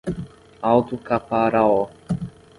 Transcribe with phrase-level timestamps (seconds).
[0.71, 1.77] Alto Caparaó